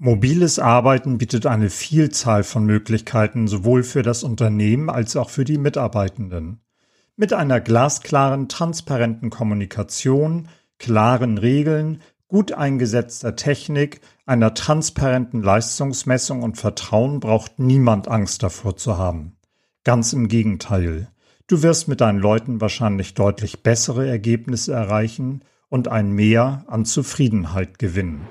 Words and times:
Mobiles 0.00 0.60
Arbeiten 0.60 1.18
bietet 1.18 1.44
eine 1.46 1.70
Vielzahl 1.70 2.44
von 2.44 2.64
Möglichkeiten 2.64 3.48
sowohl 3.48 3.82
für 3.82 4.02
das 4.02 4.22
Unternehmen 4.22 4.90
als 4.90 5.16
auch 5.16 5.28
für 5.28 5.44
die 5.44 5.58
Mitarbeitenden. 5.58 6.60
Mit 7.16 7.32
einer 7.32 7.60
glasklaren, 7.60 8.48
transparenten 8.48 9.28
Kommunikation, 9.28 10.46
klaren 10.78 11.36
Regeln, 11.36 12.00
gut 12.28 12.52
eingesetzter 12.52 13.34
Technik, 13.34 14.00
einer 14.24 14.54
transparenten 14.54 15.42
Leistungsmessung 15.42 16.44
und 16.44 16.58
Vertrauen 16.58 17.18
braucht 17.18 17.58
niemand 17.58 18.06
Angst 18.06 18.44
davor 18.44 18.76
zu 18.76 18.98
haben. 18.98 19.32
Ganz 19.82 20.12
im 20.12 20.28
Gegenteil. 20.28 21.08
Du 21.48 21.64
wirst 21.64 21.88
mit 21.88 22.00
deinen 22.02 22.20
Leuten 22.20 22.60
wahrscheinlich 22.60 23.14
deutlich 23.14 23.64
bessere 23.64 24.06
Ergebnisse 24.06 24.74
erreichen 24.74 25.42
und 25.68 25.88
ein 25.88 26.12
Mehr 26.12 26.62
an 26.68 26.84
Zufriedenheit 26.84 27.80
gewinnen. 27.80 28.28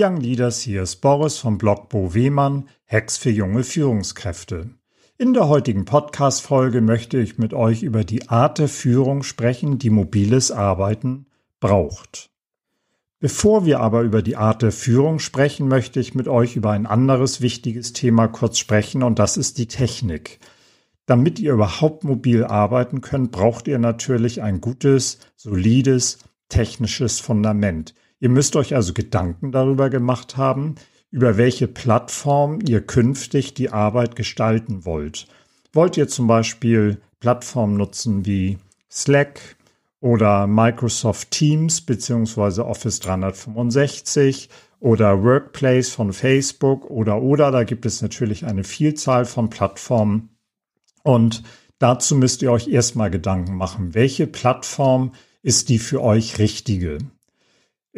Young 0.00 0.18
Leaders, 0.18 0.60
hier 0.60 0.84
ist 0.84 1.00
Boris 1.00 1.38
vom 1.38 1.58
Blog 1.58 1.88
Bo 1.88 2.14
Wehmann, 2.14 2.68
Hacks 2.86 3.16
für 3.16 3.30
junge 3.30 3.64
Führungskräfte. 3.64 4.70
In 5.16 5.34
der 5.34 5.48
heutigen 5.48 5.86
Podcast-Folge 5.86 6.80
möchte 6.82 7.18
ich 7.18 7.36
mit 7.36 7.52
euch 7.52 7.82
über 7.82 8.04
die 8.04 8.28
Art 8.28 8.60
der 8.60 8.68
Führung 8.68 9.24
sprechen, 9.24 9.80
die 9.80 9.90
mobiles 9.90 10.52
Arbeiten 10.52 11.26
braucht. 11.58 12.30
Bevor 13.18 13.66
wir 13.66 13.80
aber 13.80 14.02
über 14.02 14.22
die 14.22 14.36
Art 14.36 14.62
der 14.62 14.70
Führung 14.70 15.18
sprechen, 15.18 15.66
möchte 15.66 15.98
ich 15.98 16.14
mit 16.14 16.28
euch 16.28 16.54
über 16.54 16.70
ein 16.70 16.86
anderes 16.86 17.40
wichtiges 17.40 17.92
Thema 17.92 18.28
kurz 18.28 18.58
sprechen 18.58 19.02
und 19.02 19.18
das 19.18 19.36
ist 19.36 19.58
die 19.58 19.66
Technik. 19.66 20.38
Damit 21.06 21.40
ihr 21.40 21.54
überhaupt 21.54 22.04
mobil 22.04 22.44
arbeiten 22.44 23.00
könnt, 23.00 23.32
braucht 23.32 23.66
ihr 23.66 23.80
natürlich 23.80 24.42
ein 24.42 24.60
gutes, 24.60 25.18
solides, 25.34 26.18
technisches 26.48 27.18
Fundament. 27.18 27.94
Ihr 28.20 28.28
müsst 28.28 28.56
euch 28.56 28.74
also 28.74 28.92
Gedanken 28.92 29.52
darüber 29.52 29.90
gemacht 29.90 30.36
haben, 30.36 30.74
über 31.10 31.36
welche 31.36 31.68
Plattform 31.68 32.58
ihr 32.66 32.80
künftig 32.80 33.54
die 33.54 33.70
Arbeit 33.70 34.16
gestalten 34.16 34.84
wollt. 34.84 35.26
Wollt 35.72 35.96
ihr 35.96 36.08
zum 36.08 36.26
Beispiel 36.26 37.00
Plattformen 37.20 37.76
nutzen 37.76 38.26
wie 38.26 38.58
Slack, 38.90 39.56
oder 40.00 40.46
Microsoft 40.46 41.30
Teams 41.30 41.80
beziehungsweise 41.80 42.66
Office 42.66 43.00
365 43.00 44.48
oder 44.80 45.22
Workplace 45.22 45.90
von 45.90 46.12
Facebook 46.12 46.88
oder 46.88 47.20
oder 47.20 47.50
da 47.50 47.64
gibt 47.64 47.84
es 47.84 48.00
natürlich 48.00 48.46
eine 48.46 48.64
Vielzahl 48.64 49.24
von 49.24 49.50
Plattformen 49.50 50.30
und 51.02 51.42
dazu 51.78 52.14
müsst 52.14 52.42
ihr 52.42 52.52
euch 52.52 52.68
erstmal 52.68 53.10
Gedanken 53.10 53.56
machen, 53.56 53.94
welche 53.94 54.26
Plattform 54.26 55.12
ist 55.42 55.68
die 55.68 55.78
für 55.78 56.02
euch 56.02 56.38
richtige. 56.38 56.98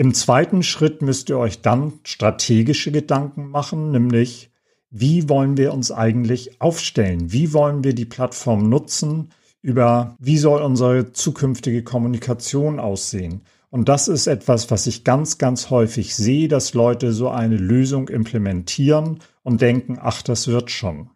Im 0.01 0.15
zweiten 0.15 0.63
Schritt 0.63 1.03
müsst 1.03 1.29
ihr 1.29 1.37
euch 1.37 1.61
dann 1.61 1.93
strategische 2.05 2.91
Gedanken 2.91 3.51
machen, 3.51 3.91
nämlich 3.91 4.51
wie 4.91 5.29
wollen 5.29 5.59
wir 5.59 5.75
uns 5.75 5.93
eigentlich 5.93 6.61
aufstellen? 6.61 7.33
Wie 7.33 7.53
wollen 7.53 7.85
wir 7.85 7.95
die 7.95 8.07
Plattform 8.07 8.71
nutzen? 8.71 9.29
über, 9.63 10.17
wie 10.19 10.39
soll 10.39 10.63
unsere 10.63 11.13
zukünftige 11.13 11.83
Kommunikation 11.83 12.81
aussehen. 12.81 13.43
Und 13.69 13.89
das 13.89 14.09
ist 14.09 14.27
etwas, 14.27 14.71
was 14.71 14.87
ich 14.87 15.05
ganz, 15.05 15.39
ganz 15.39 15.71
häufig 15.71 16.15
sehe, 16.15 16.49
dass 16.49 16.75
Leute 16.75 17.13
so 17.13 17.29
eine 17.29 17.57
Lösung 17.57 18.09
implementieren 18.09 19.21
und 19.43 19.61
denken, 19.61 19.99
ach, 20.01 20.23
das 20.23 20.49
wird 20.49 20.71
schon. 20.71 21.11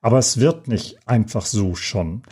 Aber 0.00 0.18
es 0.18 0.38
wird 0.38 0.68
nicht 0.68 0.98
einfach 1.06 1.46
so 1.46 1.74
schon. 1.74 2.22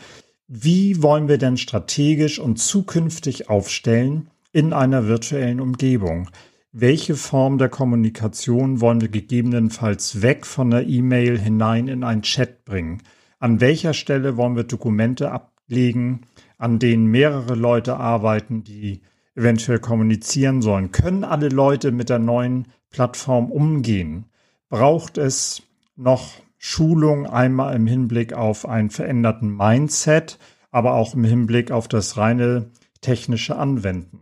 Wie 0.46 1.02
wollen 1.02 1.26
wir 1.26 1.38
denn 1.38 1.56
strategisch 1.56 2.38
und 2.38 2.58
zukünftig 2.58 3.48
aufstellen 3.48 4.30
in 4.54 4.72
einer 4.72 5.08
virtuellen 5.08 5.60
Umgebung? 5.60 6.30
Welche 6.70 7.16
Form 7.16 7.58
der 7.58 7.68
Kommunikation 7.68 8.80
wollen 8.80 9.00
wir 9.00 9.08
gegebenenfalls 9.08 10.22
weg 10.22 10.46
von 10.46 10.70
der 10.70 10.86
E-Mail 10.86 11.38
hinein 11.38 11.88
in 11.88 12.04
einen 12.04 12.22
Chat 12.22 12.64
bringen? 12.64 13.02
An 13.40 13.60
welcher 13.60 13.94
Stelle 13.94 14.36
wollen 14.36 14.54
wir 14.54 14.62
Dokumente 14.62 15.32
ab 15.32 15.52
legen, 15.66 16.20
an 16.56 16.78
denen 16.78 17.06
mehrere 17.06 17.56
Leute 17.56 17.96
arbeiten, 17.96 18.62
die 18.62 19.02
eventuell 19.34 19.80
kommunizieren 19.80 20.62
sollen. 20.62 20.92
Können 20.92 21.24
alle 21.24 21.48
Leute 21.48 21.90
mit 21.90 22.08
der 22.08 22.20
neuen 22.20 22.68
Plattform 22.90 23.50
umgehen? 23.50 24.26
Braucht 24.68 25.18
es 25.18 25.64
noch 25.96 26.34
Schulung 26.58 27.26
einmal 27.26 27.74
im 27.74 27.88
Hinblick 27.88 28.34
auf 28.34 28.68
einen 28.68 28.90
veränderten 28.90 29.56
Mindset, 29.56 30.38
aber 30.70 30.94
auch 30.94 31.14
im 31.14 31.24
Hinblick 31.24 31.72
auf 31.72 31.88
das 31.88 32.16
reine 32.16 32.70
technische 33.00 33.56
Anwenden? 33.56 34.20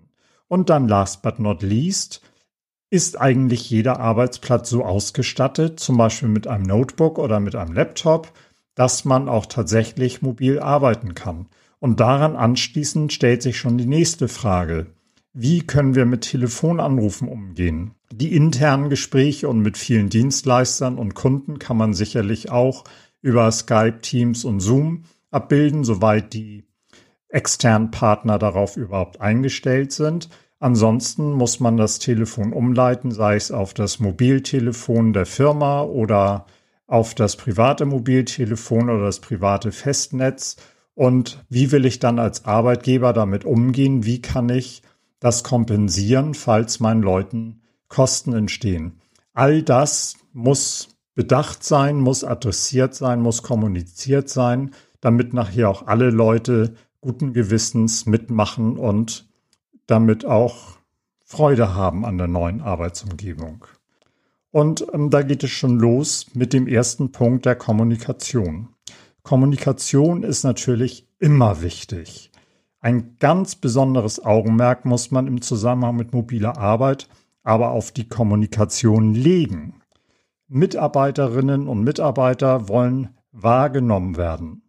Und 0.53 0.69
dann 0.69 0.87
last 0.87 1.23
but 1.23 1.39
not 1.39 1.63
least, 1.63 2.21
ist 2.91 3.19
eigentlich 3.19 3.71
jeder 3.71 4.01
Arbeitsplatz 4.01 4.69
so 4.69 4.85
ausgestattet, 4.85 5.81
zum 5.81 5.97
Beispiel 5.97 6.29
mit 6.29 6.47
einem 6.47 6.65
Notebook 6.65 7.19
oder 7.19 7.41
mit 7.41 7.55
einem 7.55 7.73
Laptop, 7.73 8.31
dass 8.75 9.07
man 9.07 9.31
auch 9.31 9.47
tatsächlich 9.47 10.21
mobil 10.21 10.61
arbeiten 10.61 11.15
kann. 11.15 11.47
Und 11.79 12.01
daran 12.01 12.37
anschließend 12.37 13.15
stellt 13.15 13.41
sich 13.41 13.57
schon 13.57 13.79
die 13.79 13.87
nächste 13.87 14.29
Frage. 14.29 14.89
Wie 15.33 15.63
können 15.63 15.95
wir 15.95 16.05
mit 16.05 16.21
Telefonanrufen 16.21 17.29
umgehen? 17.29 17.93
Die 18.13 18.37
internen 18.37 18.91
Gespräche 18.91 19.49
und 19.49 19.61
mit 19.61 19.79
vielen 19.79 20.11
Dienstleistern 20.11 20.99
und 20.99 21.15
Kunden 21.15 21.61
kann 21.61 21.79
man 21.79 21.95
sicherlich 21.95 22.51
auch 22.51 22.85
über 23.23 23.51
Skype, 23.51 24.03
Teams 24.03 24.45
und 24.45 24.61
Zoom 24.61 25.05
abbilden, 25.31 25.83
soweit 25.83 26.35
die 26.35 26.67
externen 27.33 27.91
Partner 27.91 28.39
darauf 28.39 28.77
überhaupt 28.77 29.21
eingestellt 29.21 29.93
sind. 29.93 30.29
Ansonsten 30.61 31.33
muss 31.33 31.59
man 31.59 31.77
das 31.77 31.99
Telefon 31.99 32.53
umleiten, 32.53 33.11
sei 33.11 33.35
es 33.35 33.51
auf 33.51 33.75
das 33.75 33.99
Mobiltelefon 33.99 35.13
der 35.13 35.27
Firma 35.27 35.83
oder 35.83 36.47
auf 36.87 37.15
das 37.15 37.37
private 37.37 37.85
Mobiltelefon 37.85 38.91
oder 38.91 39.05
das 39.05 39.21
private 39.21 39.73
Festnetz 39.73 40.57
und 40.95 41.43
wie 41.49 41.73
will 41.73 41.87
ich 41.87 41.99
dann 41.99 42.19
als 42.19 42.45
Arbeitgeber 42.45 43.13
damit 43.13 43.45
umgehen? 43.45 44.05
Wie 44.05 44.21
kann 44.21 44.49
ich 44.49 44.83
das 45.21 45.43
kompensieren, 45.43 46.35
falls 46.35 46.81
meinen 46.81 47.03
Leuten 47.03 47.63
Kosten 47.89 48.35
entstehen? 48.35 49.01
All 49.33 49.63
das 49.63 50.17
muss 50.33 50.89
bedacht 51.15 51.65
sein, 51.65 51.99
muss 51.99 52.25
adressiert 52.25 52.95
sein, 52.95 53.21
muss 53.21 53.43
kommuniziert 53.43 54.29
sein, 54.29 54.73
damit 55.01 55.33
nachher 55.33 55.71
auch 55.71 55.87
alle 55.87 56.11
Leute 56.11 56.75
guten 57.03 57.35
Gewissens 57.35 58.07
mitmachen 58.07 58.79
und 58.79 59.29
damit 59.87 60.25
auch 60.25 60.79
Freude 61.23 61.75
haben 61.75 62.07
an 62.07 62.17
der 62.17 62.29
neuen 62.29 62.63
Arbeitsumgebung. 62.63 63.67
Und 64.51 64.87
ähm, 64.95 65.11
da 65.11 65.23
geht 65.23 65.45
es 65.45 65.51
schon 65.51 65.79
los 65.79 66.29
mit 66.33 66.55
dem 66.55 66.67
ersten 66.67 67.13
Punkt 67.13 67.45
der 67.45 67.57
Kommunikation. 67.57 68.69
Kommunikation 69.23 70.23
ist 70.23 70.45
natürlich 70.45 71.07
immer 71.19 71.61
wichtig. 71.61 72.31
Ein 72.81 73.17
ganz 73.19 73.57
besonderes 73.57 74.25
Augenmerk 74.25 74.85
muss 74.85 75.11
man 75.11 75.27
im 75.27 75.43
Zusammenhang 75.43 75.97
mit 75.97 76.15
mobiler 76.15 76.57
Arbeit 76.57 77.09
aber 77.43 77.71
auf 77.71 77.91
die 77.91 78.09
Kommunikation 78.09 79.15
legen. 79.15 79.83
Mitarbeiterinnen 80.49 81.67
und 81.67 81.83
Mitarbeiter 81.83 82.69
wollen 82.69 83.11
wahrgenommen 83.33 84.17
werden, 84.17 84.63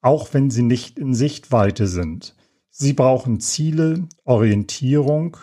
auch 0.00 0.32
wenn 0.34 0.50
sie 0.50 0.62
nicht 0.62 0.98
in 0.98 1.14
Sichtweite 1.14 1.86
sind. 1.86 2.34
Sie 2.70 2.92
brauchen 2.92 3.40
Ziele, 3.40 4.08
Orientierung 4.24 5.36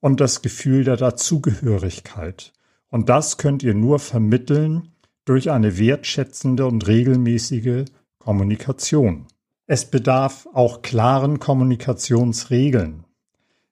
und 0.00 0.20
das 0.20 0.42
Gefühl 0.42 0.84
der 0.84 0.96
Dazugehörigkeit. 0.96 2.52
Und 2.88 3.08
das 3.08 3.38
könnt 3.38 3.62
ihr 3.62 3.74
nur 3.74 3.98
vermitteln 3.98 4.88
durch 5.24 5.50
eine 5.50 5.78
wertschätzende 5.78 6.66
und 6.66 6.86
regelmäßige 6.86 7.84
Kommunikation. 8.18 9.26
Es 9.66 9.84
bedarf 9.84 10.48
auch 10.52 10.82
klaren 10.82 11.38
Kommunikationsregeln. 11.38 13.04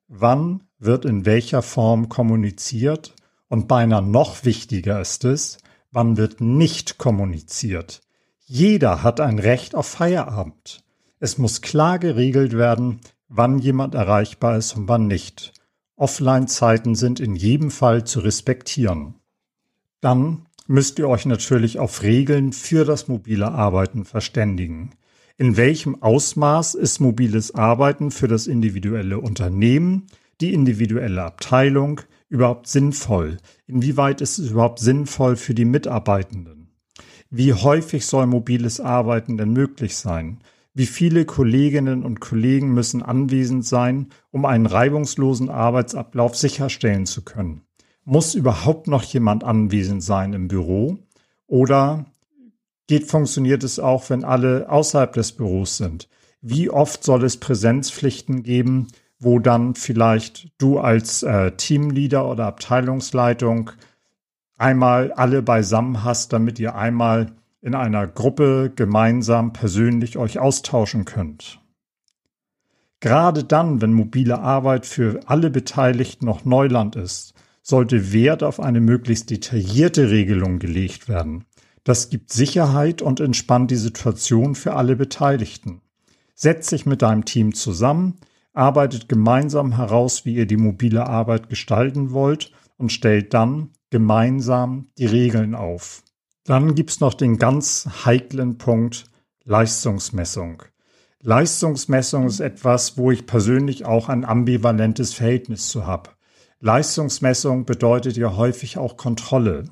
Wann 0.06 0.62
wird 0.78 1.04
in 1.04 1.26
welcher 1.26 1.62
Form 1.62 2.08
kommuniziert 2.08 3.14
und 3.48 3.66
beinahe 3.66 4.02
noch 4.02 4.44
wichtiger 4.44 5.00
ist 5.00 5.24
es, 5.24 5.58
wann 5.90 6.16
wird 6.16 6.40
nicht 6.40 6.98
kommuniziert. 6.98 8.02
Jeder 8.50 9.02
hat 9.02 9.20
ein 9.20 9.38
Recht 9.38 9.74
auf 9.74 9.86
Feierabend. 9.86 10.82
Es 11.20 11.36
muss 11.36 11.60
klar 11.60 11.98
geregelt 11.98 12.54
werden, 12.56 13.00
wann 13.28 13.58
jemand 13.58 13.94
erreichbar 13.94 14.56
ist 14.56 14.74
und 14.74 14.88
wann 14.88 15.06
nicht. 15.06 15.52
Offline-Zeiten 15.96 16.94
sind 16.94 17.20
in 17.20 17.36
jedem 17.36 17.70
Fall 17.70 18.04
zu 18.04 18.20
respektieren. 18.20 19.16
Dann 20.00 20.46
müsst 20.66 20.98
ihr 20.98 21.10
euch 21.10 21.26
natürlich 21.26 21.78
auf 21.78 22.02
Regeln 22.02 22.54
für 22.54 22.86
das 22.86 23.06
mobile 23.06 23.52
Arbeiten 23.52 24.06
verständigen. 24.06 24.92
In 25.36 25.58
welchem 25.58 26.02
Ausmaß 26.02 26.74
ist 26.74 27.00
mobiles 27.00 27.54
Arbeiten 27.54 28.10
für 28.10 28.28
das 28.28 28.46
individuelle 28.46 29.18
Unternehmen, 29.20 30.06
die 30.40 30.54
individuelle 30.54 31.22
Abteilung, 31.22 32.00
überhaupt 32.30 32.66
sinnvoll? 32.66 33.36
Inwieweit 33.66 34.22
ist 34.22 34.38
es 34.38 34.52
überhaupt 34.52 34.78
sinnvoll 34.78 35.36
für 35.36 35.52
die 35.52 35.66
Mitarbeitenden? 35.66 36.57
Wie 37.30 37.52
häufig 37.52 38.06
soll 38.06 38.26
mobiles 38.26 38.80
Arbeiten 38.80 39.36
denn 39.36 39.52
möglich 39.52 39.96
sein? 39.96 40.38
Wie 40.72 40.86
viele 40.86 41.24
Kolleginnen 41.24 42.04
und 42.04 42.20
Kollegen 42.20 42.72
müssen 42.72 43.02
anwesend 43.02 43.66
sein, 43.66 44.08
um 44.30 44.44
einen 44.44 44.64
reibungslosen 44.64 45.50
Arbeitsablauf 45.50 46.36
sicherstellen 46.36 47.04
zu 47.04 47.22
können? 47.22 47.62
Muss 48.04 48.34
überhaupt 48.34 48.86
noch 48.86 49.02
jemand 49.02 49.44
anwesend 49.44 50.02
sein 50.02 50.32
im 50.32 50.48
Büro? 50.48 50.98
Oder 51.46 52.06
geht, 52.86 53.10
funktioniert 53.10 53.62
es 53.62 53.78
auch, 53.78 54.08
wenn 54.08 54.24
alle 54.24 54.70
außerhalb 54.70 55.12
des 55.12 55.32
Büros 55.32 55.76
sind? 55.76 56.08
Wie 56.40 56.70
oft 56.70 57.04
soll 57.04 57.24
es 57.24 57.36
Präsenzpflichten 57.36 58.42
geben, 58.42 58.86
wo 59.18 59.38
dann 59.38 59.74
vielleicht 59.74 60.48
du 60.58 60.78
als 60.78 61.22
äh, 61.24 61.52
Teamleader 61.52 62.26
oder 62.30 62.46
Abteilungsleitung 62.46 63.72
einmal 64.58 65.12
alle 65.12 65.42
beisammen 65.42 66.04
hast, 66.04 66.32
damit 66.32 66.58
ihr 66.58 66.74
einmal 66.74 67.32
in 67.62 67.74
einer 67.74 68.06
Gruppe 68.06 68.72
gemeinsam 68.74 69.52
persönlich 69.52 70.18
euch 70.18 70.38
austauschen 70.38 71.04
könnt. 71.04 71.60
Gerade 73.00 73.44
dann, 73.44 73.80
wenn 73.80 73.92
mobile 73.92 74.40
Arbeit 74.40 74.84
für 74.84 75.20
alle 75.26 75.50
Beteiligten 75.50 76.26
noch 76.26 76.44
Neuland 76.44 76.96
ist, 76.96 77.34
sollte 77.62 78.12
Wert 78.12 78.42
auf 78.42 78.60
eine 78.60 78.80
möglichst 78.80 79.30
detaillierte 79.30 80.10
Regelung 80.10 80.58
gelegt 80.58 81.08
werden. 81.08 81.44
Das 81.84 82.10
gibt 82.10 82.32
Sicherheit 82.32 83.02
und 83.02 83.20
entspannt 83.20 83.70
die 83.70 83.76
Situation 83.76 84.54
für 84.54 84.74
alle 84.74 84.96
Beteiligten. 84.96 85.80
Setz 86.34 86.70
dich 86.70 86.86
mit 86.86 87.02
deinem 87.02 87.24
Team 87.24 87.54
zusammen, 87.54 88.18
arbeitet 88.52 89.08
gemeinsam 89.08 89.76
heraus, 89.76 90.24
wie 90.24 90.34
ihr 90.34 90.46
die 90.46 90.56
mobile 90.56 91.06
Arbeit 91.06 91.48
gestalten 91.48 92.12
wollt 92.12 92.52
und 92.76 92.92
stellt 92.92 93.34
dann 93.34 93.70
gemeinsam 93.90 94.88
die 94.98 95.06
Regeln 95.06 95.54
auf. 95.54 96.02
Dann 96.44 96.74
gibt's 96.74 97.00
noch 97.00 97.14
den 97.14 97.38
ganz 97.38 97.88
heiklen 98.04 98.58
Punkt 98.58 99.04
Leistungsmessung. 99.44 100.62
Leistungsmessung 101.20 102.26
ist 102.26 102.40
etwas, 102.40 102.96
wo 102.96 103.10
ich 103.10 103.26
persönlich 103.26 103.84
auch 103.84 104.08
ein 104.08 104.24
ambivalentes 104.24 105.14
Verhältnis 105.14 105.68
zu 105.68 105.86
habe. 105.86 106.10
Leistungsmessung 106.60 107.64
bedeutet 107.64 108.16
ja 108.16 108.36
häufig 108.36 108.78
auch 108.78 108.96
Kontrolle. 108.96 109.64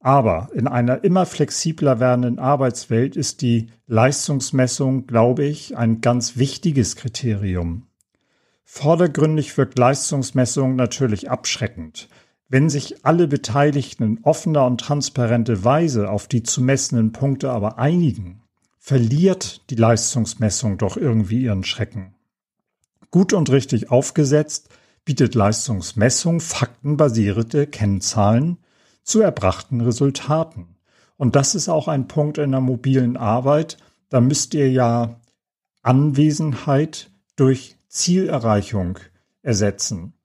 Aber 0.00 0.50
in 0.54 0.68
einer 0.68 1.04
immer 1.04 1.26
flexibler 1.26 2.00
werdenden 2.00 2.38
Arbeitswelt 2.38 3.16
ist 3.16 3.42
die 3.42 3.70
Leistungsmessung, 3.86 5.06
glaube 5.06 5.44
ich, 5.44 5.76
ein 5.76 6.00
ganz 6.00 6.36
wichtiges 6.36 6.96
Kriterium. 6.96 7.86
Vordergründig 8.64 9.56
wirkt 9.56 9.78
Leistungsmessung 9.78 10.76
natürlich 10.76 11.30
abschreckend. 11.30 12.08
Wenn 12.48 12.70
sich 12.70 13.04
alle 13.04 13.26
Beteiligten 13.26 14.04
in 14.04 14.18
offener 14.22 14.66
und 14.66 14.80
transparente 14.80 15.64
Weise 15.64 16.10
auf 16.10 16.28
die 16.28 16.44
zu 16.44 16.62
messenden 16.62 17.12
Punkte 17.12 17.50
aber 17.50 17.78
einigen, 17.78 18.42
verliert 18.78 19.68
die 19.70 19.74
Leistungsmessung 19.74 20.78
doch 20.78 20.96
irgendwie 20.96 21.42
ihren 21.42 21.64
Schrecken. 21.64 22.14
Gut 23.10 23.32
und 23.32 23.50
richtig 23.50 23.90
aufgesetzt 23.90 24.68
bietet 25.04 25.34
Leistungsmessung 25.34 26.40
faktenbasierte 26.40 27.66
Kennzahlen, 27.66 28.58
zu 29.02 29.20
erbrachten 29.20 29.80
Resultaten. 29.80 30.76
Und 31.16 31.36
das 31.36 31.54
ist 31.54 31.68
auch 31.68 31.88
ein 31.88 32.08
Punkt 32.08 32.38
in 32.38 32.50
der 32.50 32.60
mobilen 32.60 33.16
Arbeit. 33.16 33.78
Da 34.08 34.20
müsst 34.20 34.52
ihr 34.54 34.70
ja 34.70 35.20
Anwesenheit 35.82 37.10
durch 37.36 37.76
Zielerreichung 37.88 38.98
ersetzen. 39.42 40.15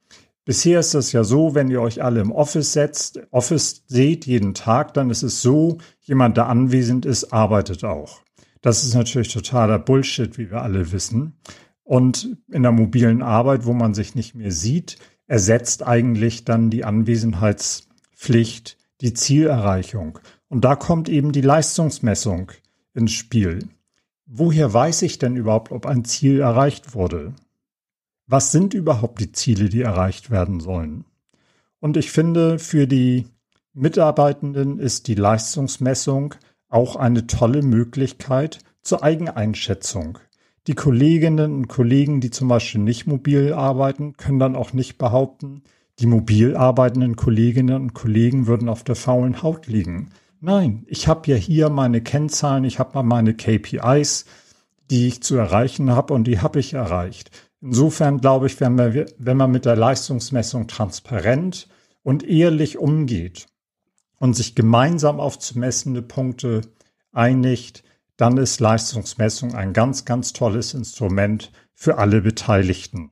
Bisher 0.43 0.79
ist 0.79 0.95
es 0.95 1.11
ja 1.11 1.23
so, 1.23 1.53
wenn 1.53 1.69
ihr 1.69 1.81
euch 1.81 2.03
alle 2.03 2.19
im 2.19 2.31
Office 2.31 2.73
setzt, 2.73 3.21
Office 3.31 3.83
seht 3.87 4.25
jeden 4.25 4.53
Tag, 4.53 4.93
dann 4.95 5.09
ist 5.09 5.21
es 5.21 5.41
so, 5.41 5.77
jemand, 6.01 6.37
der 6.37 6.47
anwesend 6.47 7.05
ist, 7.05 7.31
arbeitet 7.31 7.83
auch. 7.83 8.21
Das 8.61 8.83
ist 8.83 8.95
natürlich 8.95 9.31
totaler 9.31 9.79
Bullshit, 9.79 10.37
wie 10.37 10.49
wir 10.49 10.61
alle 10.61 10.91
wissen. 10.91 11.37
Und 11.83 12.37
in 12.51 12.63
der 12.63 12.71
mobilen 12.71 13.21
Arbeit, 13.21 13.65
wo 13.65 13.73
man 13.73 13.93
sich 13.93 14.15
nicht 14.15 14.33
mehr 14.33 14.51
sieht, 14.51 14.97
ersetzt 15.27 15.85
eigentlich 15.85 16.45
dann 16.45 16.69
die 16.69 16.85
Anwesenheits 16.85 17.87
Pflicht 18.15 18.77
die 19.01 19.13
Zielerreichung. 19.13 20.19
Und 20.47 20.63
da 20.63 20.75
kommt 20.75 21.09
eben 21.09 21.31
die 21.31 21.41
Leistungsmessung 21.41 22.51
ins 22.93 23.11
Spiel. 23.11 23.67
Woher 24.25 24.73
weiß 24.73 25.01
ich 25.01 25.17
denn 25.19 25.35
überhaupt, 25.35 25.71
ob 25.71 25.85
ein 25.85 26.05
Ziel 26.05 26.39
erreicht 26.39 26.93
wurde? 26.93 27.33
Was 28.31 28.53
sind 28.53 28.73
überhaupt 28.73 29.19
die 29.19 29.33
Ziele, 29.33 29.67
die 29.67 29.81
erreicht 29.81 30.31
werden 30.31 30.61
sollen? 30.61 31.03
Und 31.81 31.97
ich 31.97 32.11
finde, 32.11 32.59
für 32.59 32.87
die 32.87 33.27
Mitarbeitenden 33.73 34.79
ist 34.79 35.09
die 35.09 35.15
Leistungsmessung 35.15 36.35
auch 36.69 36.95
eine 36.95 37.27
tolle 37.27 37.61
Möglichkeit 37.61 38.59
zur 38.83 39.03
Eigeneinschätzung. 39.03 40.17
Die 40.67 40.75
Kolleginnen 40.75 41.53
und 41.53 41.67
Kollegen, 41.67 42.21
die 42.21 42.29
zum 42.29 42.47
Beispiel 42.47 42.79
nicht 42.79 43.05
mobil 43.05 43.51
arbeiten, 43.51 44.15
können 44.15 44.39
dann 44.39 44.55
auch 44.55 44.71
nicht 44.71 44.97
behaupten, 44.97 45.63
die 45.99 46.07
mobil 46.07 46.55
arbeitenden 46.55 47.17
Kolleginnen 47.17 47.81
und 47.81 47.93
Kollegen 47.93 48.47
würden 48.47 48.69
auf 48.69 48.85
der 48.85 48.95
faulen 48.95 49.43
Haut 49.43 49.67
liegen. 49.67 50.11
Nein, 50.39 50.85
ich 50.87 51.09
habe 51.09 51.29
ja 51.29 51.35
hier 51.35 51.69
meine 51.69 51.99
Kennzahlen, 51.99 52.63
ich 52.63 52.79
habe 52.79 53.03
meine 53.03 53.33
KPIs, 53.33 54.23
die 54.89 55.07
ich 55.07 55.21
zu 55.21 55.35
erreichen 55.35 55.91
habe 55.91 56.13
und 56.13 56.27
die 56.27 56.39
habe 56.39 56.61
ich 56.61 56.75
erreicht. 56.75 57.29
Insofern 57.61 58.19
glaube 58.19 58.47
ich, 58.47 58.59
wenn 58.59 58.75
man, 58.75 59.05
wenn 59.17 59.37
man 59.37 59.51
mit 59.51 59.65
der 59.65 59.75
Leistungsmessung 59.75 60.67
transparent 60.67 61.67
und 62.03 62.23
ehrlich 62.23 62.79
umgeht 62.79 63.45
und 64.17 64.35
sich 64.35 64.55
gemeinsam 64.55 65.19
auf 65.19 65.37
zu 65.37 65.59
messende 65.59 66.01
Punkte 66.01 66.61
einigt, 67.11 67.83
dann 68.17 68.37
ist 68.37 68.59
Leistungsmessung 68.59 69.55
ein 69.55 69.73
ganz, 69.73 70.05
ganz 70.05 70.33
tolles 70.33 70.73
Instrument 70.73 71.51
für 71.73 71.97
alle 71.97 72.21
Beteiligten. 72.21 73.11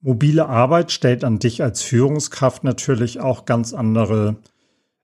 Mobile 0.00 0.46
Arbeit 0.48 0.90
stellt 0.90 1.22
an 1.22 1.38
dich 1.38 1.62
als 1.62 1.82
Führungskraft 1.82 2.64
natürlich 2.64 3.20
auch 3.20 3.44
ganz 3.44 3.72
andere 3.72 4.36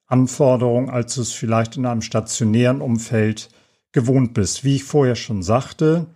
Anforderungen, 0.07 0.91
als 0.91 1.15
du 1.15 1.21
es 1.21 1.33
vielleicht 1.33 1.77
in 1.77 1.87
einem 1.87 2.03
stationären 2.03 2.81
Umfeld 2.81 3.51
gewohnt 3.93 4.35
bist. 4.35 4.65
Wie 4.65 4.77
ich 4.77 4.85
vorher 4.85 5.15
schon 5.15 5.43
sagte, 5.45 6.07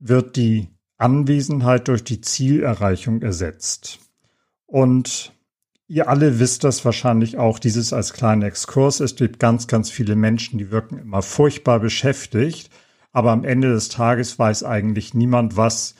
wird 0.00 0.34
die 0.34 0.68
Anwesenheit 0.98 1.88
durch 1.88 2.04
die 2.04 2.20
Zielerreichung 2.20 3.22
ersetzt. 3.22 4.00
Und 4.66 5.32
ihr 5.86 6.08
alle 6.08 6.38
wisst 6.40 6.64
das 6.64 6.84
wahrscheinlich 6.84 7.38
auch, 7.38 7.58
dieses 7.58 7.92
als 7.92 8.12
kleiner 8.12 8.46
Exkurs. 8.46 9.00
Es 9.00 9.16
gibt 9.16 9.38
ganz, 9.38 9.66
ganz 9.66 9.90
viele 9.90 10.16
Menschen, 10.16 10.58
die 10.58 10.70
wirken 10.70 10.98
immer 10.98 11.22
furchtbar 11.22 11.80
beschäftigt, 11.80 12.70
aber 13.12 13.30
am 13.32 13.44
Ende 13.44 13.70
des 13.70 13.88
Tages 13.88 14.38
weiß 14.38 14.64
eigentlich 14.64 15.14
niemand, 15.14 15.56
was 15.56 15.94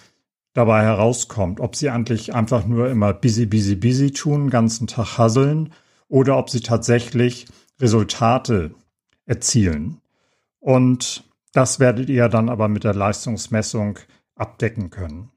dabei 0.52 0.82
herauskommt. 0.82 1.60
Ob 1.60 1.76
sie 1.76 1.88
eigentlich 1.88 2.34
einfach 2.34 2.66
nur 2.66 2.90
immer 2.90 3.14
busy, 3.14 3.46
busy, 3.46 3.76
busy 3.76 4.10
tun, 4.10 4.50
ganzen 4.50 4.86
Tag 4.86 5.16
hasseln 5.16 5.72
oder 6.08 6.36
ob 6.36 6.50
sie 6.50 6.60
tatsächlich 6.60 7.46
Resultate 7.80 8.74
erzielen. 9.24 10.00
Und 10.58 11.24
das 11.52 11.80
werdet 11.80 12.08
ihr 12.10 12.28
dann 12.28 12.48
aber 12.48 12.68
mit 12.68 12.84
der 12.84 12.94
Leistungsmessung 12.94 13.98
abdecken 14.38 14.90
können. 14.90 15.30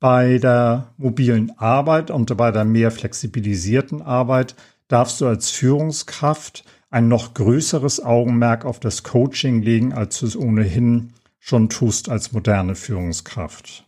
Bei 0.00 0.38
der 0.38 0.94
mobilen 0.96 1.52
Arbeit 1.58 2.10
und 2.10 2.36
bei 2.36 2.52
der 2.52 2.64
mehr 2.64 2.90
flexibilisierten 2.90 4.00
Arbeit 4.00 4.54
darfst 4.86 5.20
du 5.20 5.26
als 5.26 5.50
Führungskraft 5.50 6.64
ein 6.90 7.08
noch 7.08 7.34
größeres 7.34 8.04
Augenmerk 8.04 8.64
auf 8.64 8.80
das 8.80 9.02
Coaching 9.02 9.60
legen, 9.60 9.92
als 9.92 10.20
du 10.20 10.26
es 10.26 10.36
ohnehin 10.36 11.12
schon 11.38 11.68
tust 11.68 12.08
als 12.08 12.32
moderne 12.32 12.74
Führungskraft. 12.74 13.84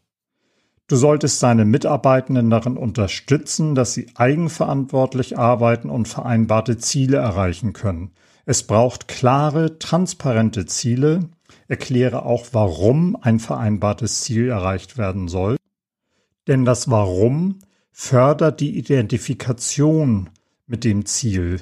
Du 0.89 0.97
solltest 0.97 1.41
deine 1.43 1.65
Mitarbeitenden 1.65 2.51
darin 2.51 2.77
unterstützen, 2.77 3.77
dass 3.77 3.95
sie 3.95 4.09
eigenverantwortlich 4.17 5.39
arbeiten 5.39 5.89
und 5.89 6.09
vereinbarte 6.09 6.79
Ziele 6.79 7.19
erreichen 7.19 7.73
können. 7.73 8.11
Es 8.51 8.65
braucht 8.65 9.07
klare, 9.07 9.79
transparente 9.79 10.67
Ziele. 10.67 11.21
Erkläre 11.69 12.25
auch, 12.25 12.49
warum 12.51 13.15
ein 13.15 13.39
vereinbartes 13.39 14.23
Ziel 14.23 14.49
erreicht 14.49 14.99
werden 14.99 15.29
soll. 15.29 15.57
Denn 16.49 16.65
das 16.65 16.91
Warum 16.91 17.61
fördert 17.93 18.59
die 18.59 18.77
Identifikation 18.77 20.31
mit 20.67 20.83
dem 20.83 21.07
Ziel. 21.07 21.61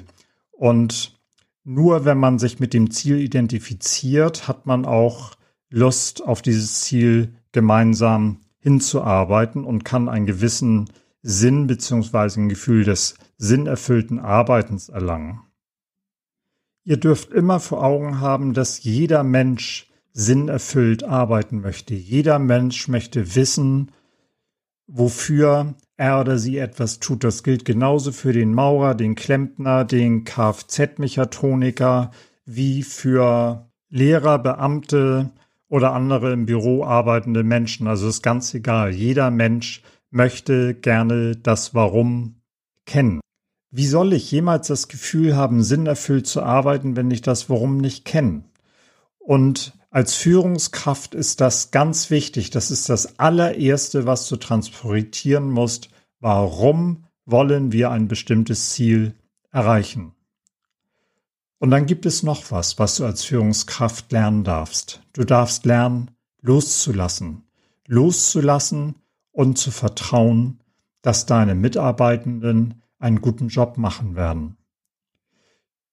Und 0.49 1.15
nur 1.63 2.05
wenn 2.05 2.17
man 2.17 2.39
sich 2.39 2.59
mit 2.59 2.73
dem 2.73 2.89
Ziel 2.89 3.19
identifiziert, 3.19 4.47
hat 4.47 4.65
man 4.65 4.85
auch 4.85 5.35
Lust 5.69 6.23
auf 6.25 6.41
dieses 6.41 6.81
Ziel 6.81 7.35
gemeinsam 7.51 8.39
hinzuarbeiten 8.57 9.63
und 9.63 9.85
kann 9.85 10.09
einen 10.09 10.25
gewissen 10.25 10.89
Sinn 11.21 11.67
beziehungsweise 11.67 12.41
ein 12.41 12.49
Gefühl 12.49 12.83
des 12.83 13.13
sinnerfüllten 13.37 14.17
Arbeitens 14.17 14.89
erlangen. 14.89 15.41
Ihr 16.89 16.97
dürft 16.97 17.31
immer 17.31 17.59
vor 17.59 17.83
Augen 17.83 18.19
haben, 18.19 18.53
dass 18.53 18.83
jeder 18.83 19.23
Mensch 19.23 19.91
sinnerfüllt 20.11 21.03
arbeiten 21.03 21.61
möchte. 21.61 21.93
Jeder 21.93 22.39
Mensch 22.39 22.87
möchte 22.87 23.35
wissen 23.35 23.91
wofür 24.91 25.75
er 25.97 26.19
oder 26.19 26.37
sie 26.39 26.57
etwas 26.57 26.99
tut. 26.99 27.23
Das 27.23 27.43
gilt 27.43 27.63
genauso 27.63 28.11
für 28.11 28.33
den 28.33 28.53
Maurer, 28.53 28.95
den 28.95 29.13
Klempner, 29.15 29.85
den 29.85 30.23
Kfz-Mechatroniker 30.23 32.11
wie 32.45 32.81
für 32.81 33.69
Lehrer, 33.89 34.39
Beamte 34.39 35.29
oder 35.67 35.93
andere 35.93 36.33
im 36.33 36.47
Büro 36.47 36.83
arbeitende 36.83 37.43
Menschen. 37.43 37.87
Also 37.87 38.07
ist 38.07 38.23
ganz 38.23 38.53
egal. 38.53 38.91
Jeder 38.91 39.29
Mensch 39.29 39.83
möchte 40.09 40.73
gerne 40.73 41.35
das 41.35 41.75
Warum 41.75 42.41
kennen. 42.85 43.19
Wie 43.71 43.85
soll 43.85 44.13
ich 44.13 44.31
jemals 44.31 44.67
das 44.67 44.87
Gefühl 44.87 45.35
haben, 45.35 45.63
sinnerfüllt 45.63 46.25
zu 46.25 46.41
arbeiten, 46.41 46.95
wenn 46.95 47.11
ich 47.11 47.21
das 47.21 47.49
Warum 47.49 47.77
nicht 47.77 48.03
kenne? 48.03 48.43
Und 49.19 49.73
als 49.91 50.15
Führungskraft 50.15 51.13
ist 51.13 51.41
das 51.41 51.71
ganz 51.71 52.09
wichtig. 52.09 52.49
Das 52.49 52.71
ist 52.71 52.89
das 52.89 53.19
allererste, 53.19 54.05
was 54.05 54.27
du 54.27 54.37
transportieren 54.37 55.49
musst. 55.49 55.89
Warum 56.19 57.05
wollen 57.25 57.71
wir 57.71 57.91
ein 57.91 58.07
bestimmtes 58.07 58.71
Ziel 58.71 59.15
erreichen? 59.51 60.13
Und 61.59 61.71
dann 61.71 61.85
gibt 61.85 62.05
es 62.05 62.23
noch 62.23 62.51
was, 62.51 62.79
was 62.79 62.95
du 62.95 63.05
als 63.05 63.23
Führungskraft 63.23 64.11
lernen 64.11 64.43
darfst. 64.43 65.01
Du 65.13 65.25
darfst 65.25 65.65
lernen, 65.65 66.11
loszulassen. 66.41 67.43
Loszulassen 67.85 68.95
und 69.31 69.57
zu 69.57 69.71
vertrauen, 69.71 70.59
dass 71.01 71.25
deine 71.25 71.55
Mitarbeitenden 71.55 72.81
einen 72.99 73.21
guten 73.21 73.47
Job 73.47 73.77
machen 73.77 74.15
werden. 74.15 74.57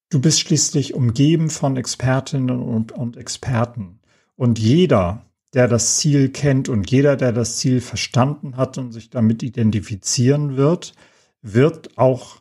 Du 0.09 0.21
bist 0.21 0.41
schließlich 0.41 0.95
umgeben 0.95 1.51
von 1.51 1.77
Expertinnen 1.77 2.61
und, 2.61 2.93
und, 2.93 3.17
Experten. 3.17 4.01
Und 4.37 4.59
jeder, 4.59 5.25
der 5.53 5.67
das 5.67 5.97
Ziel 5.97 6.29
kennt 6.29 6.69
und 6.69 6.91
jeder, 6.91 7.17
der 7.17 7.33
das 7.33 7.57
Ziel 7.57 7.81
verstanden 7.81 8.57
hat 8.57 8.79
und 8.79 8.93
sich 8.93 9.11
damit 9.11 9.43
identifizieren 9.43 10.57
wird, 10.57 10.95
wird 11.43 11.99
auch 11.99 12.41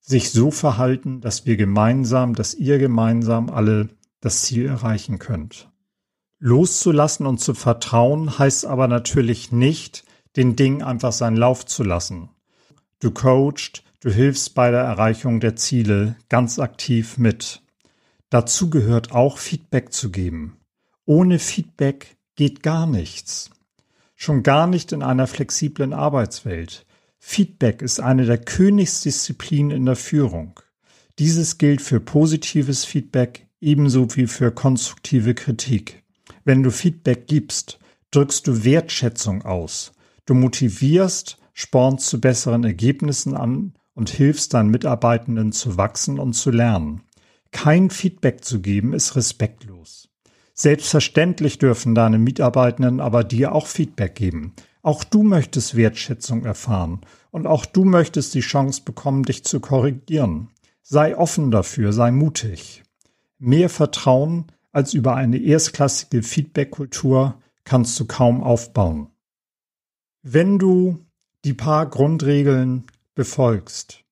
sich 0.00 0.30
so 0.30 0.50
verhalten, 0.50 1.20
dass 1.20 1.46
wir 1.46 1.56
gemeinsam, 1.56 2.34
dass 2.34 2.54
ihr 2.54 2.78
gemeinsam 2.78 3.50
alle 3.50 3.88
das 4.20 4.42
Ziel 4.42 4.66
erreichen 4.66 5.18
könnt. 5.18 5.70
Loszulassen 6.40 7.26
und 7.26 7.38
zu 7.38 7.54
vertrauen 7.54 8.38
heißt 8.38 8.66
aber 8.66 8.88
natürlich 8.88 9.52
nicht, 9.52 10.04
den 10.36 10.56
Ding 10.56 10.82
einfach 10.82 11.12
seinen 11.12 11.36
Lauf 11.36 11.64
zu 11.64 11.84
lassen. 11.84 12.30
Du 13.04 13.10
coachst, 13.10 13.82
du 14.00 14.10
hilfst 14.10 14.54
bei 14.54 14.70
der 14.70 14.80
Erreichung 14.80 15.38
der 15.38 15.56
Ziele 15.56 16.16
ganz 16.30 16.58
aktiv 16.58 17.18
mit. 17.18 17.60
Dazu 18.30 18.70
gehört 18.70 19.12
auch 19.12 19.36
Feedback 19.36 19.92
zu 19.92 20.10
geben. 20.10 20.56
Ohne 21.04 21.38
Feedback 21.38 22.16
geht 22.34 22.62
gar 22.62 22.86
nichts. 22.86 23.50
Schon 24.14 24.42
gar 24.42 24.66
nicht 24.66 24.90
in 24.92 25.02
einer 25.02 25.26
flexiblen 25.26 25.92
Arbeitswelt. 25.92 26.86
Feedback 27.18 27.82
ist 27.82 28.00
eine 28.00 28.24
der 28.24 28.38
Königsdisziplinen 28.38 29.70
in 29.70 29.84
der 29.84 29.96
Führung. 29.96 30.58
Dieses 31.18 31.58
gilt 31.58 31.82
für 31.82 32.00
positives 32.00 32.86
Feedback 32.86 33.46
ebenso 33.60 34.16
wie 34.16 34.26
für 34.26 34.50
konstruktive 34.50 35.34
Kritik. 35.34 36.02
Wenn 36.46 36.62
du 36.62 36.70
Feedback 36.70 37.26
gibst, 37.26 37.78
drückst 38.12 38.46
du 38.46 38.64
Wertschätzung 38.64 39.42
aus. 39.42 39.92
Du 40.24 40.32
motivierst, 40.32 41.36
spornst 41.54 42.08
zu 42.08 42.20
besseren 42.20 42.64
Ergebnissen 42.64 43.34
an 43.34 43.72
und 43.94 44.10
hilfst 44.10 44.52
deinen 44.52 44.70
Mitarbeitenden 44.70 45.52
zu 45.52 45.78
wachsen 45.78 46.18
und 46.18 46.34
zu 46.34 46.50
lernen. 46.50 47.02
Kein 47.52 47.88
Feedback 47.88 48.44
zu 48.44 48.60
geben 48.60 48.92
ist 48.92 49.16
respektlos. 49.16 50.10
Selbstverständlich 50.52 51.58
dürfen 51.58 51.94
deine 51.94 52.18
Mitarbeitenden 52.18 53.00
aber 53.00 53.24
dir 53.24 53.54
auch 53.54 53.66
Feedback 53.66 54.16
geben. 54.16 54.54
Auch 54.82 55.02
du 55.02 55.22
möchtest 55.22 55.76
Wertschätzung 55.76 56.44
erfahren 56.44 57.00
und 57.30 57.46
auch 57.46 57.64
du 57.64 57.84
möchtest 57.84 58.34
die 58.34 58.40
Chance 58.40 58.82
bekommen, 58.84 59.22
dich 59.22 59.44
zu 59.44 59.60
korrigieren. 59.60 60.50
Sei 60.82 61.16
offen 61.16 61.50
dafür, 61.50 61.92
sei 61.92 62.10
mutig. 62.10 62.82
Mehr 63.38 63.70
Vertrauen 63.70 64.46
als 64.72 64.92
über 64.92 65.14
eine 65.14 65.38
erstklassige 65.38 66.22
Feedback-Kultur 66.22 67.40
kannst 67.64 67.98
du 67.98 68.04
kaum 68.06 68.42
aufbauen. 68.42 69.08
Wenn 70.22 70.58
du 70.58 70.98
die 71.44 71.52
paar 71.52 71.86
Grundregeln 71.86 72.84
befolgst, 73.14 74.02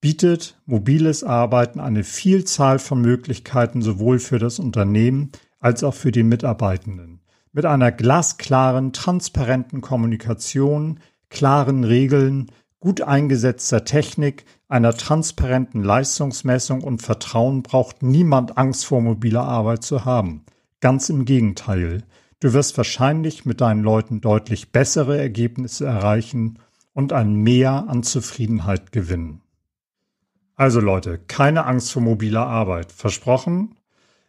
bietet 0.00 0.60
mobiles 0.66 1.24
Arbeiten 1.24 1.80
eine 1.80 2.04
Vielzahl 2.04 2.78
von 2.78 3.00
Möglichkeiten 3.00 3.80
sowohl 3.82 4.18
für 4.18 4.38
das 4.38 4.58
Unternehmen 4.58 5.32
als 5.58 5.82
auch 5.82 5.94
für 5.94 6.12
die 6.12 6.22
Mitarbeitenden. 6.22 7.20
Mit 7.52 7.64
einer 7.64 7.90
glasklaren, 7.90 8.92
transparenten 8.92 9.80
Kommunikation, 9.80 11.00
klaren 11.30 11.84
Regeln, 11.84 12.52
gut 12.80 13.00
eingesetzter 13.00 13.84
Technik, 13.84 14.44
einer 14.68 14.92
transparenten 14.92 15.82
Leistungsmessung 15.82 16.84
und 16.84 17.00
Vertrauen 17.00 17.62
braucht 17.62 18.02
niemand 18.02 18.58
Angst 18.58 18.84
vor 18.84 19.00
mobiler 19.00 19.44
Arbeit 19.44 19.82
zu 19.82 20.04
haben. 20.04 20.44
Ganz 20.80 21.08
im 21.08 21.24
Gegenteil. 21.24 22.04
Du 22.40 22.52
wirst 22.52 22.76
wahrscheinlich 22.76 23.44
mit 23.44 23.60
deinen 23.60 23.82
Leuten 23.82 24.20
deutlich 24.20 24.70
bessere 24.70 25.18
Ergebnisse 25.18 25.86
erreichen 25.86 26.60
und 26.92 27.12
ein 27.12 27.34
Mehr 27.34 27.86
an 27.88 28.04
Zufriedenheit 28.04 28.92
gewinnen. 28.92 29.40
Also 30.54 30.80
Leute, 30.80 31.18
keine 31.18 31.66
Angst 31.66 31.92
vor 31.92 32.02
mobiler 32.02 32.46
Arbeit. 32.46 32.92
Versprochen? 32.92 33.76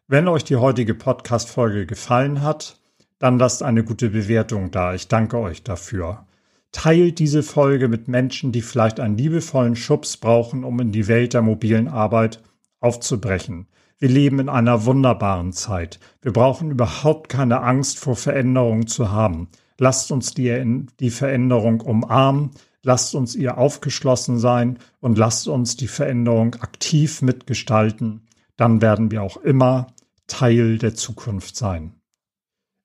Wenn 0.08 0.28
euch 0.28 0.44
die 0.44 0.56
heutige 0.56 0.96
Podcast-Folge 0.96 1.86
gefallen 1.86 2.42
hat, 2.42 2.80
dann 3.20 3.38
lasst 3.38 3.62
eine 3.62 3.84
gute 3.84 4.10
Bewertung 4.10 4.72
da. 4.72 4.96
Ich 4.96 5.08
danke 5.08 5.38
euch 5.38 5.64
dafür. 5.64 6.26
Teilt 6.72 7.20
diese 7.20 7.44
Folge 7.44 7.88
mit 7.88 8.08
Menschen, 8.08 8.52
die 8.52 8.62
vielleicht 8.62 9.00
einen 9.00 9.18
liebevollen 9.18 9.76
Schubs 9.76 10.18
brauchen, 10.18 10.64
um 10.64 10.80
in 10.80 10.92
die 10.92 11.08
Welt 11.08 11.34
der 11.34 11.44
mobilen 11.44 11.88
Arbeit 11.88 12.42
aufzubrechen. 12.80 13.68
Wir 14.00 14.10
leben 14.10 14.40
in 14.40 14.48
einer 14.48 14.86
wunderbaren 14.86 15.52
Zeit. 15.52 16.00
Wir 16.22 16.32
brauchen 16.32 16.72
überhaupt 16.72 17.28
keine 17.28 17.62
Angst 17.62 18.00
vor 18.00 18.16
Veränderungen 18.16 18.88
zu 18.88 19.12
haben. 19.12 19.50
Lasst 19.78 20.12
uns 20.12 20.34
die, 20.34 20.86
die 21.00 21.10
Veränderung 21.10 21.82
umarmen, 21.82 22.52
lasst 22.82 23.14
uns 23.14 23.36
ihr 23.36 23.58
aufgeschlossen 23.58 24.40
sein 24.40 24.80
und 25.02 25.18
lasst 25.18 25.50
uns 25.50 25.76
die 25.76 25.90
Veränderung 25.90 26.56
aktiv 26.56 27.22
mitgestalten. 27.22 28.28
Dann 28.56 28.82
werden 28.82 29.12
wir 29.12 29.22
auch 29.22 29.38
immer 29.38 29.88
Teil 30.28 30.78
der 30.78 30.96
Zukunft 30.96 31.58
sein. 31.58 31.94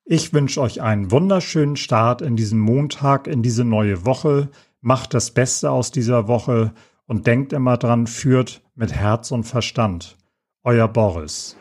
Ich 0.04 0.33
wünsche 0.33 0.61
euch 0.61 0.83
einen 0.83 1.12
wunderschönen 1.12 1.76
Start 1.76 2.23
in 2.23 2.37
diesen 2.37 2.59
Montag, 2.59 3.28
in 3.28 3.42
diese 3.42 3.64
neue 3.64 4.04
Woche. 4.04 4.50
Macht 4.80 5.14
das 5.14 5.30
Beste 5.30 5.71
aus 5.71 5.92
dieser 5.92 6.26
Woche 6.26 6.75
und 7.06 7.26
denkt 7.26 7.52
immer 7.52 7.76
dran, 7.76 8.06
führt 8.09 8.62
mit 8.75 8.92
Herz 8.92 9.30
und 9.30 9.44
Verstand. 9.44 10.16
Euer 10.66 10.88
Boris. 10.88 11.59